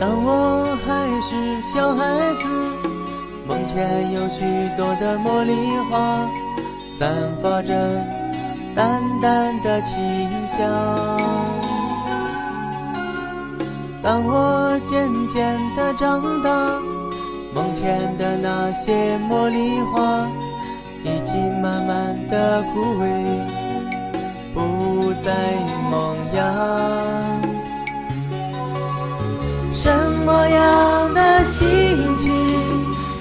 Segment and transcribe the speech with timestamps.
[0.00, 2.46] 当我还是小孩子，
[3.46, 4.40] 梦前有许
[4.74, 5.52] 多的茉莉
[5.90, 6.26] 花，
[6.98, 7.74] 散发着
[8.74, 9.94] 淡淡的清
[10.46, 10.66] 香。
[14.02, 16.50] 当我渐渐的长大，
[17.54, 20.26] 梦前的那些茉莉花
[21.04, 23.04] 已经慢慢的枯萎，
[24.54, 25.30] 不再
[25.90, 27.29] 萌芽。
[29.72, 29.90] 什
[30.26, 31.68] 么样的心
[32.16, 32.30] 情，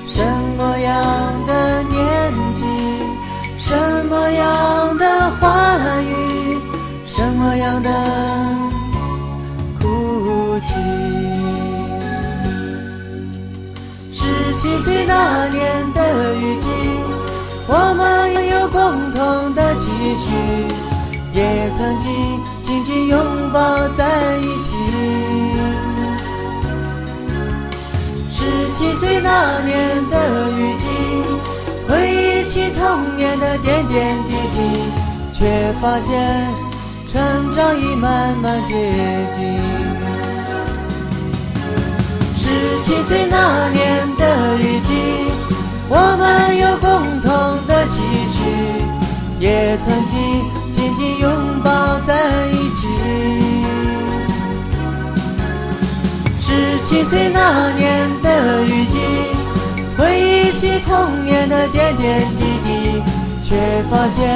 [0.07, 0.25] 什
[0.57, 2.65] 么样的年纪，
[3.57, 3.75] 什
[4.09, 6.57] 么样的话语，
[7.05, 7.89] 什么样的
[9.79, 10.73] 哭泣？
[14.11, 16.67] 十七岁那年的雨季，
[17.67, 20.35] 我们拥有共同的期许，
[21.33, 22.09] 也曾经
[22.61, 23.17] 紧紧拥
[23.53, 23.87] 抱
[28.79, 30.85] 七岁那年的雨季，
[31.85, 34.57] 回忆起童年的点点滴滴，
[35.33, 36.47] 却发现
[37.05, 38.73] 成长已慢慢接
[39.35, 39.59] 近。
[42.37, 44.93] 十七岁那年的雨季，
[45.89, 47.29] 我们有共同
[47.67, 48.39] 的期许，
[49.41, 50.15] 也曾经
[56.89, 58.97] 七岁那年的雨季，
[59.95, 63.03] 回忆起童年的点点滴滴，
[63.43, 63.55] 却
[63.91, 64.27] 发现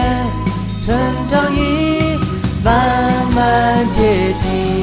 [0.86, 0.96] 成
[1.28, 2.19] 长已
[2.63, 2.72] 慢
[3.34, 4.83] 慢接近。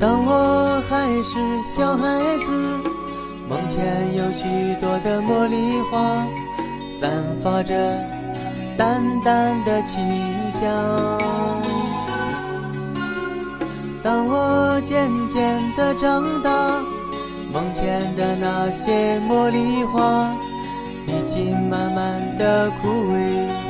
[0.00, 2.80] 当我还是小孩子，
[3.46, 6.26] 梦前有许多的茉莉花，
[6.98, 7.10] 散
[7.42, 7.74] 发着
[8.78, 10.00] 淡淡的清
[10.50, 11.20] 香。
[14.02, 16.50] 当我渐渐的长大，
[17.52, 20.34] 梦前的那些茉莉花
[21.06, 23.69] 已经慢慢的枯萎，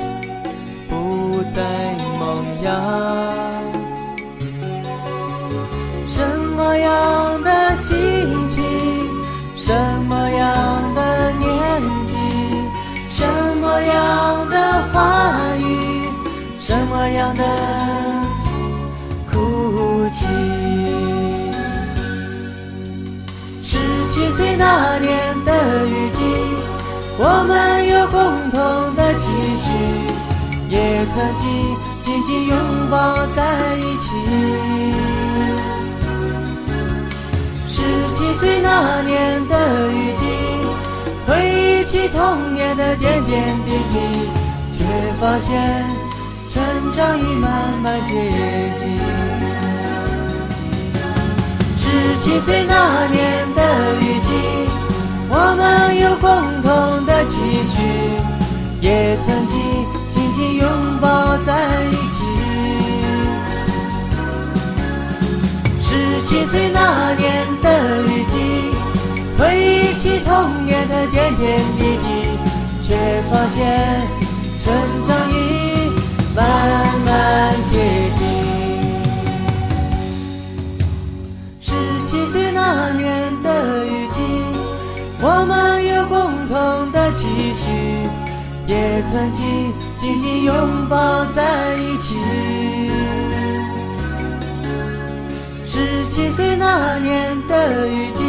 [27.22, 28.18] 我们有共
[28.50, 29.68] 同的期许，
[30.70, 32.56] 也曾经紧紧拥
[32.90, 34.16] 抱在一起。
[37.68, 39.52] 十七岁那年的
[39.92, 40.24] 雨季，
[41.26, 44.00] 回忆起童年的点点滴滴，
[44.78, 44.82] 却
[45.20, 45.84] 发现
[46.48, 47.50] 成长已慢
[47.82, 48.14] 慢接
[48.80, 48.88] 近。
[51.76, 53.60] 十七岁那年的
[54.00, 54.04] 雨，
[55.60, 56.30] 们有共
[56.62, 57.82] 同的期许，
[58.80, 59.58] 也曾经
[60.08, 60.66] 紧紧拥
[61.02, 62.24] 抱在一起。
[65.82, 68.34] 十七岁那年的雨季，
[69.38, 72.08] 回忆起童年的点点滴滴，
[72.82, 72.96] 却
[73.30, 73.60] 发现
[87.20, 87.64] 同的期许，
[88.66, 92.16] 也曾经紧紧拥抱在一起。
[95.66, 98.24] 十七岁那年的雨季，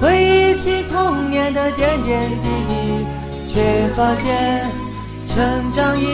[0.00, 3.06] 回忆起童年的点点滴滴，
[3.52, 4.70] 却发现
[5.26, 6.04] 成长已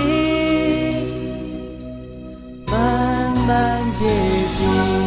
[2.66, 4.04] 慢慢接
[4.58, 5.03] 近。